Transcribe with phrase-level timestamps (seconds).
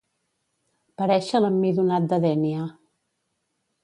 [1.01, 2.65] Parèixer l'emmidonat de Dénia.